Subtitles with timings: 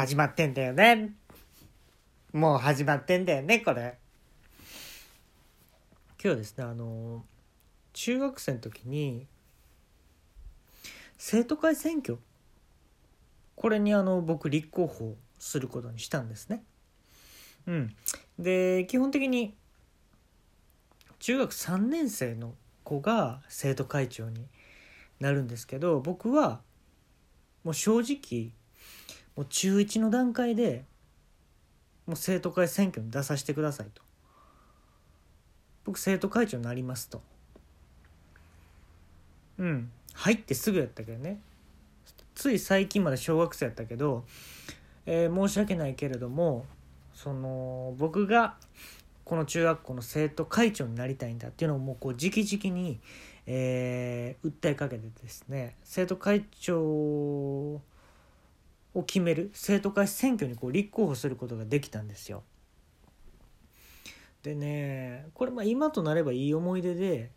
[0.00, 1.12] 始まってんだよね。
[2.32, 3.98] もう始まってんだよね、これ。
[6.12, 7.22] 今日はですね、あの、
[7.92, 9.26] 中学生の時に、
[11.18, 12.16] 生徒会選挙、
[13.56, 16.62] これにあの、僕立候補することにしたんですね。
[17.66, 17.94] うん。
[18.38, 19.54] で、基本的に、
[21.18, 22.54] 中学3年生の
[22.84, 24.46] 子が生徒会長に
[25.18, 26.62] なるんですけど僕は
[27.64, 28.54] もう正直
[29.40, 30.84] もう中1の段階で
[32.04, 34.02] もう生徒会選挙に出させてくださいと。
[35.82, 37.22] 僕生徒会長になりますと。
[39.56, 39.90] うん。
[40.12, 41.40] 入ってすぐやったけどね。
[42.34, 44.26] つい最近まで小学生やったけど、
[45.06, 46.66] えー、申し訳ないけれども
[47.14, 48.56] その僕が
[49.24, 53.00] この中学校の生徒会長になりたいんだっていうのをもうこう直々に、
[53.46, 55.76] えー、訴えかけてですね。
[55.82, 57.80] 生徒会長
[58.94, 62.42] を決める生徒会選挙にこう立候補することができたんですよ。
[64.42, 67.30] でねこれまあ今となればいい思い出で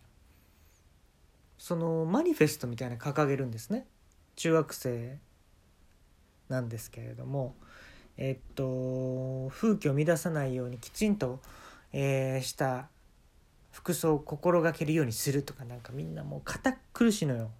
[1.57, 3.85] そのマニフェストみたいな掲げるんですね
[4.35, 5.19] 中学生
[6.49, 7.55] なんですけれども
[8.17, 11.39] えっと風紀を乱さないようにきちんと、
[11.91, 12.87] えー、した
[13.71, 17.51] 服装を心がけるようにするとかなんかみんなもう堅苦しいのよ。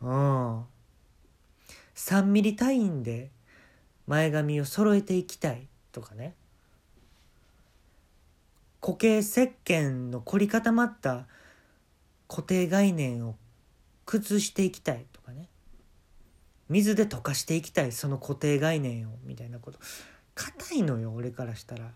[0.00, 0.64] うん。
[2.02, 3.30] 3ミリ単位で
[4.08, 6.34] 前髪を揃えていきたいとかね。
[8.80, 11.28] 固形石鹸の凝り固まった
[12.26, 13.36] 固定概念を
[14.04, 15.48] 崩していきたいとかね。
[16.68, 19.78] 水で溶かしていきたいその固定概念をみたいなこと
[20.34, 21.92] 硬いのよ俺からしたら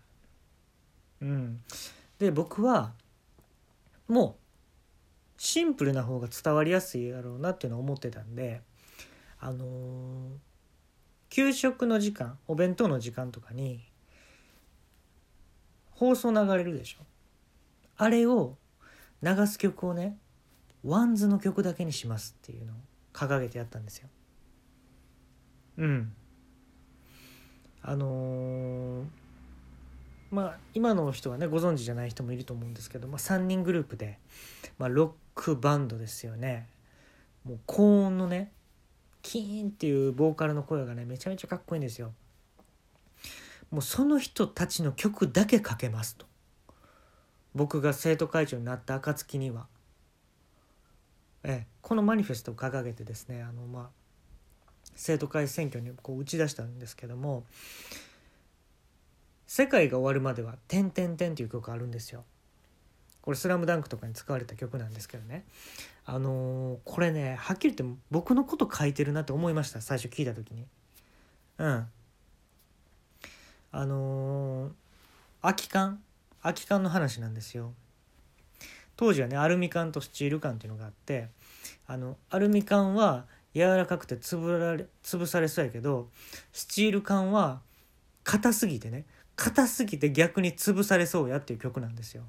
[1.21, 1.63] うん
[2.19, 2.93] で僕は
[4.07, 4.37] も
[5.39, 8.61] うシンプルな方が伝わりやすいやろうなっていうのを思ってたんで
[9.41, 9.69] あのー、
[11.29, 13.85] 給食の時間お弁当の時間とかに
[15.91, 17.05] 放送流れるでしょ？
[17.97, 18.57] あれを
[19.23, 20.19] 流す曲をね
[20.85, 22.77] ワンズの曲だけにしますっていうのを
[23.13, 24.09] 掲げてやったんですよ。
[25.79, 26.13] うん。
[27.83, 29.05] あのー
[30.31, 34.19] まあ今の人はねご存知じゃない人もいると思うんですけど、まあ、3人グループで、
[34.77, 36.69] まあ、ロックバンドですよね。
[37.45, 38.53] もう高音のね
[39.27, 42.13] キーンっていうボーカルの声がねめちゃめちゃかっこいいんですよ。
[43.73, 46.27] もうその人たちの曲だけかけますと。
[47.53, 49.67] 僕が生徒会長になった暁には。
[51.43, 57.45] ええこのマニフェストを掲げてですねあのまあ生徒会選挙にこう打ち出したんですけども
[59.47, 62.25] 世界が終わるまでは「てんてんてん」っていう曲あるんですよ。
[63.27, 65.45] これ「スラムダンクとかに使われた曲なんですけどね。
[66.05, 70.65] あのー、これねはっきり言って僕のこと書いてるなって思いました最初聞いた時に。
[71.59, 71.89] うん。
[73.73, 74.73] あのー、
[75.43, 76.01] 空き缶
[76.41, 77.75] 空き缶の話なんですよ。
[78.97, 81.29] 当時はねアルミ缶とスチール缶っていうのがあって
[81.89, 86.09] あのアルミ缶は柔らかくて潰られ潰されそうやけど
[86.53, 87.61] スチール缶は
[88.23, 89.05] 硬すぎてね
[89.35, 92.23] 硬すぎて逆に潰されそうやっていう曲なんですよ。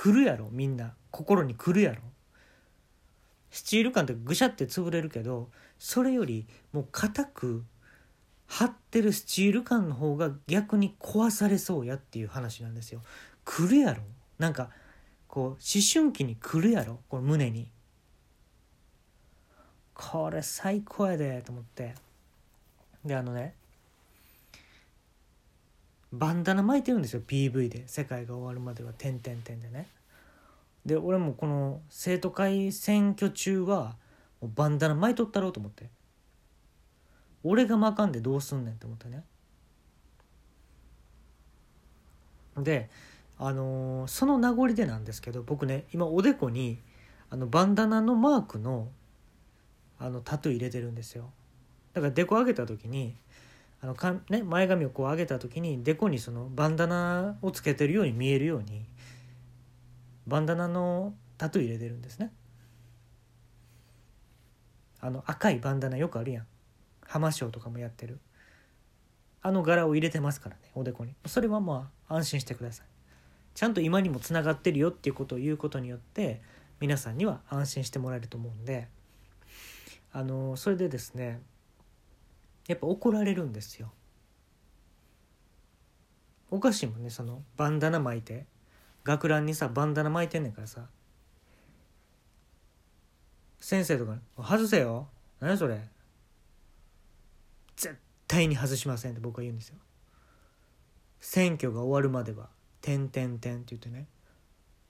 [0.00, 2.00] 来るやろみんな心に来るやろ
[3.50, 7.64] スチール感ってぐしゃって潰れるけどそれよりもう硬く
[8.46, 13.02] 張ってるスチール感の方が逆に壊されそうやっていう話なんですよ。
[13.44, 14.02] 来るやろ
[14.38, 14.70] なんか
[15.28, 15.58] こう思
[15.92, 17.70] 春期に来るやろこれ胸に。
[19.92, 21.94] これ最高やでと思って。
[23.04, 23.54] であのね
[26.12, 27.86] バンダナ巻いてるんですよ PV で。
[27.86, 28.92] 世界が終わるまでは。
[28.96, 29.86] 点点点でね。
[30.84, 33.96] で俺もこの生徒会選挙中は
[34.40, 35.88] もうバンダナ巻いとったろうと思って。
[37.42, 39.24] 俺が巻かんでどうすんねんって思ってね。
[42.58, 42.90] で
[43.38, 46.78] あのー、その名残でなんですけど僕ね今おでこに
[47.30, 48.88] あのバンダナのマークの
[49.98, 51.30] あのタトゥー入れてるんですよ。
[51.92, 53.14] だからデコ上げた時に
[53.82, 58.84] あのか、ね、前髪をこう上げた時にデコにそのバンダナをつけてるように見えるように
[60.26, 62.32] バンダナのタトゥー入れてるんですね。
[65.00, 66.46] あの赤いバンダナよくあるやん。
[67.06, 68.20] 浜章とかもやってる。
[69.42, 71.14] あの柄を入れてますからねおでこに。
[71.26, 72.86] それはまあ安心してください。
[73.54, 76.42] ちゃんと今にもつながってるよっていうことを言うことによって
[76.80, 78.88] 皆さんには安心してもらえると思うんで
[80.12, 81.40] あのそれでですね
[82.70, 83.90] やっぱ怒られるんですよ。
[86.52, 88.46] おかしいもんねそのバンダナ巻いて
[89.02, 90.86] 学ランにさバンダナ巻いてんねんからさ。
[93.58, 95.08] 先生とかに「外せよ。
[95.40, 95.80] 何それ」
[97.74, 99.76] 絶対に外しませんって僕は言うんですよ。
[101.18, 102.50] 選挙が終わるまでは
[102.80, 104.06] 「てんてんてん」って言ってね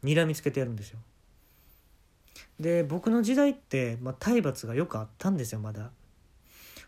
[0.04, 0.98] 睨みつけてやるんですよ。
[2.58, 5.90] で僕の時代って、まあ、体罰がよくあったんですよまだ。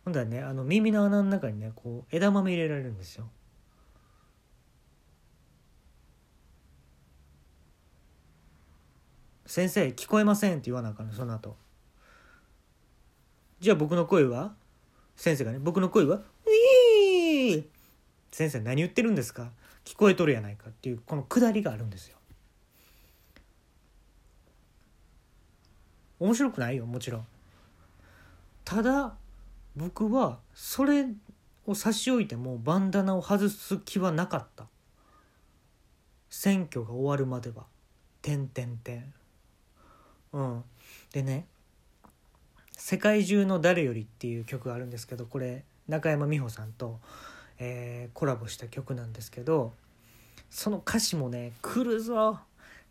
[0.05, 3.29] ほんだらねあの耳の穴の中にねこう枝豆入れられるんですよ。
[9.47, 11.57] 先生聞こえませんって言わなあかんのその後。
[13.61, 14.55] じゃあ僕の声は？
[15.15, 16.17] 先生がね僕の声は
[16.47, 17.65] 「ウィー!」
[18.33, 19.53] 先生何言ってるんですか？
[19.85, 22.17] 聞こえとるやないかっていうこのくだりがあるんですよ。
[26.19, 27.27] 面白くないよもちろん。
[28.65, 29.15] ただ
[29.77, 31.07] 僕はそれ
[31.67, 34.67] を差し置いてもバンダナを外す気はなかった。
[36.33, 37.67] 選挙が終わるまでは
[38.23, 39.15] 「てんてんてん」
[40.33, 40.65] うん。
[41.13, 41.47] でね
[42.73, 47.01] 「世界中の誰より」っていう曲があるんですけどこれ中山美穂さんと、
[47.59, 49.75] えー、コラボした曲なんですけど
[50.49, 52.41] その歌詞もね来るぞ。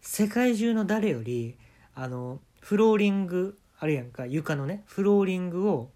[0.01, 1.57] 世界中の誰より
[1.94, 5.89] あのフローリングあるやんか床のねフローリングを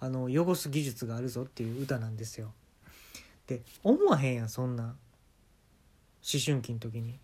[0.00, 2.52] あの汚す技術があるぞっていう歌なんですよ。
[3.46, 4.94] で思わへんやんそんな思
[6.44, 7.18] 春期の時に。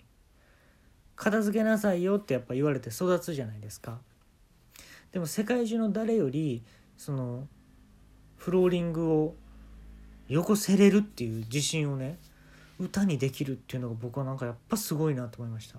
[1.17, 3.99] 片付けなさいよってやっぱ言われて育つじゃないですか。
[5.13, 6.63] でも世界中の誰より
[6.99, 7.49] その
[8.37, 9.35] フローリングを
[10.29, 12.19] 汚せれるっていう自信をね
[12.79, 15.79] 歌にできるっていうのが僕はなんかやっぱすごいなと思いました。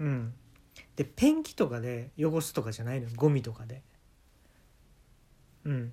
[0.00, 0.34] うん。
[0.96, 3.82] でペンキとかで汚すとかじゃないのゴミとかで。
[5.64, 5.92] うん。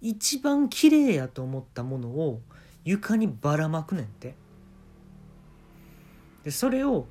[0.00, 2.40] 一番綺麗やと思ったものを
[2.84, 4.34] 床にばらまくねんって。
[6.44, 7.06] でそれを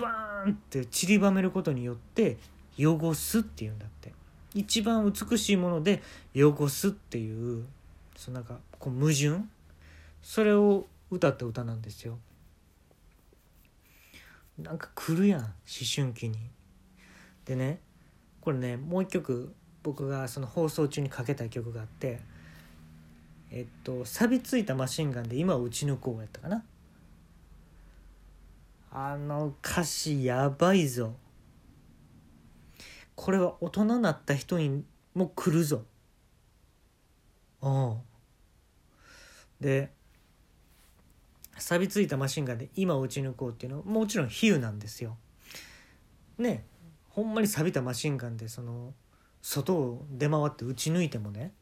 [0.00, 2.38] バーンって散りばめることによって
[2.78, 4.12] 汚すっていうんだって。
[4.54, 6.02] 一番美しいもので
[6.34, 7.66] 汚すっていう
[8.16, 9.44] そのなんかこう矛盾？
[10.22, 12.18] それを歌った歌なんですよ。
[14.58, 15.50] なんか来るやん思
[15.94, 16.38] 春期に。
[17.44, 17.80] でね
[18.44, 22.20] これねもう一曲僕がその放送中にかけた曲があって
[23.50, 26.62] えっと錆びついたマシンガンで今を打ち抜こうやったかな。
[28.96, 31.14] あの歌詞やばいぞ。
[33.16, 35.82] これは大人になった人にも来るぞ。
[37.62, 37.96] うん。
[39.60, 39.90] で
[41.56, 45.16] 錆びついたマシンガンで今を打ち抜こうっていうのはもちろん比喩なんですよ。
[46.38, 46.64] ね。
[47.14, 48.92] ほんまに錆びたマシンガンでその
[49.40, 51.52] 外を出回って撃ち抜いてもね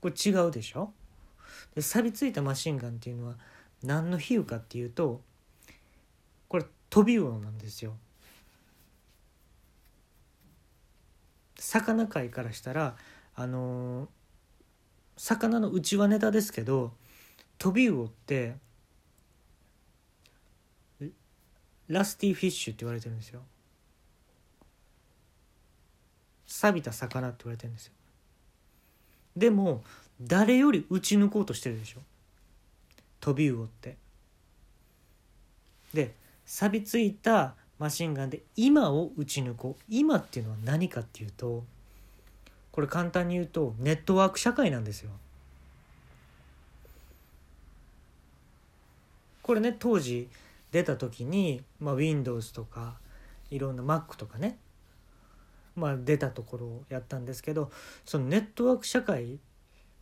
[0.00, 0.94] これ違うでしょ？
[1.74, 3.34] で錆びついたマシンガンっていうのは
[3.82, 5.20] 何の比喩かっていうと
[6.48, 7.96] これ飛び魚なんですよ。
[11.58, 12.96] 魚界からしたら
[13.34, 14.08] あのー、
[15.18, 16.94] 魚の内輪ネタですけど
[17.58, 18.56] 飛び魚って
[21.88, 23.42] ラスティフィッシュって言われてるんですよ。
[26.60, 27.92] 錆びた魚って言われてるんですよ。
[29.34, 29.82] でも
[30.20, 32.00] 誰より打ち抜こうとしてるでしょ？
[33.20, 33.96] 飛び魚って。
[35.94, 36.14] で
[36.44, 39.82] 錆びついたマシンガンで今を打ち抜こう。
[39.88, 41.64] 今っていうのは何かっていうと
[42.72, 45.10] これ簡単に言うとネットワーク社会なんですよ。
[49.42, 50.28] これね当時
[50.72, 52.98] 出た時に、まあ、Windows とか
[53.50, 54.58] いろんな Mac とかね
[55.76, 57.70] まあ、出たところをやったんですけど
[58.04, 59.38] そのネットワーク社会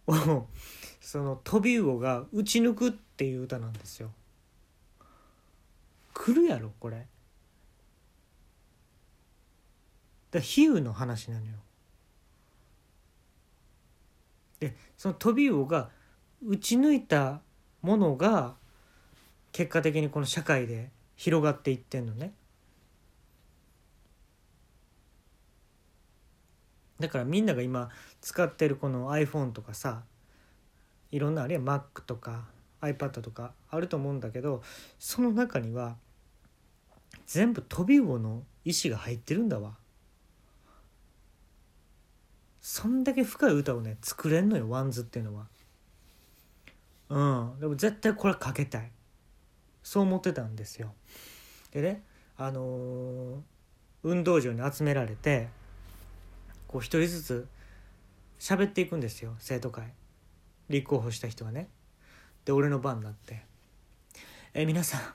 [0.06, 0.46] を
[1.00, 4.12] その飛び魚が打ち抜くっていう歌なんですよ。
[6.14, 7.06] 来るやろこれ。
[10.30, 11.52] だ比喩の話なのよ。
[14.60, 15.90] でその飛び魚が
[16.44, 17.40] 打ち抜いた
[17.82, 18.56] ものが
[19.52, 22.32] 結果的にこの社会で広がっていってんのね。
[27.00, 27.90] だからみんなが今
[28.21, 30.02] 使ってるこの iPhone とかさ
[31.11, 32.47] いろんなあるいは Mac とか
[32.81, 34.62] iPad とかあると思うんだけど
[34.99, 35.97] その中には
[37.26, 39.76] 全部飛び魚の意思が入ってるんだわ。
[42.61, 45.47] そんだけ深い歌をね作れんのよワンズっていうのは。
[47.09, 47.61] うん。
[47.61, 48.90] でも絶対これかけたい。
[49.83, 50.93] そう思ってたんですよ。
[51.71, 52.02] でね
[52.37, 53.40] あのー、
[54.02, 55.49] 運動場に集められて
[56.68, 57.48] こう一人ずつ
[58.38, 59.92] 喋っていくんですよ生徒会。
[60.68, 61.68] 立候補した人はね。
[62.44, 63.42] で俺の番になって
[64.54, 65.14] 「え皆さん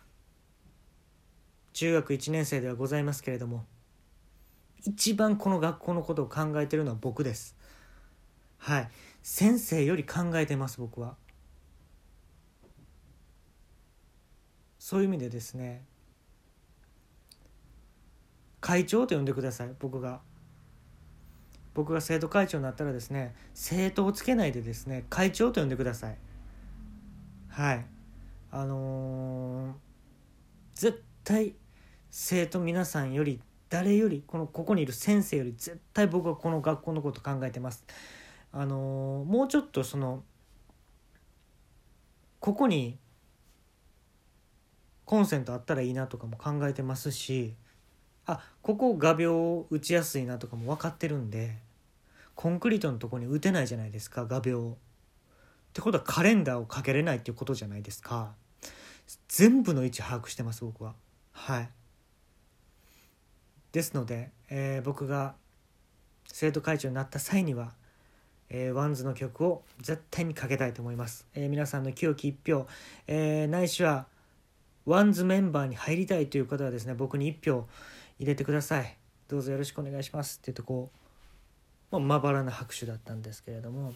[1.73, 3.65] 中学1年生ではございますけれども
[4.81, 7.55] 一番この学校のことを考えてるのは僕です。
[8.57, 8.91] はい。
[9.21, 11.15] 先生より考えてます僕は。
[14.79, 15.85] そういう意味でですね
[18.59, 20.21] 会長と呼んでください僕が。
[21.73, 26.17] 僕が生徒会長になったらですね生徒をつけないでですね会長と呼んでください。
[27.49, 27.85] はい。
[28.51, 29.73] あのー、
[30.75, 31.55] 絶対
[32.09, 37.85] 生徒皆さんより誰よりこのここにいる先生より絶対僕はこの学校のこと考えてます。
[38.51, 40.23] あのー、もうちょっとその
[42.39, 42.99] ここに
[45.05, 47.55] コンセントあったらいいなとかも考えてますし
[48.25, 51.57] あここ画鋲打ちやすいなとかも分かってるんで
[52.35, 54.75] コンクリートのとこに打てないじゃないですか画鋲っ
[55.73, 58.33] てことはカレンダーをかけれないっていうことじゃないですか。
[59.27, 60.93] 全部の位置把握してます僕は。
[61.31, 61.69] はい。
[63.71, 65.35] ですので、えー、僕が
[66.27, 67.73] 生徒会長になった際には、
[68.49, 72.67] えー、ワンズの曲を絶対にかけたいと思います、えー、皆さんの清き一票、
[73.07, 74.05] えー、ないしは
[74.85, 77.67] ワンズメンバーに入りたいという方はですね僕に一票
[78.19, 78.97] 入れてください。
[79.27, 80.35] どうぞよろしくお願いします。
[80.35, 80.97] って言うとこう、
[81.93, 83.93] まあ、まばらな拍手だったんですけれども。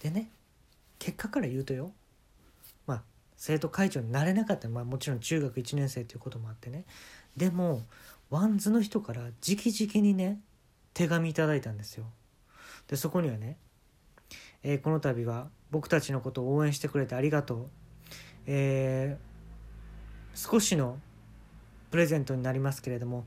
[0.00, 0.30] でね
[0.98, 1.92] 結果から言うとよ。
[2.86, 3.02] まあ
[3.36, 6.84] 生徒会長になれなかった、まあ、もちろん中学1年生ということもあってね。
[7.36, 7.82] でも
[8.30, 10.40] ワンズの人から直々にね
[10.94, 12.06] 手紙いただいたんですよ。
[12.88, 13.58] でそこにはね、
[14.62, 17.68] えー、この度は僕たちのことを応援してくれてありがとう、
[18.46, 20.98] えー、少しの
[21.90, 23.26] プレゼントになりますけれども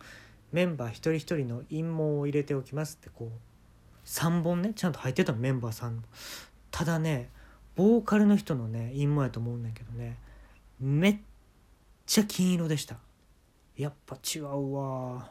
[0.52, 6.04] メンバー一人一人の陰毛を入れておきますってこう3本ねちゃんと入ってたのメンバーさん
[6.72, 7.30] ただね
[7.76, 10.18] ボーカルの人のね陰毛やと思うんだけどね
[10.80, 11.18] めっ
[12.06, 12.98] ちゃ金色でした。
[13.76, 15.30] やっぱ違うわ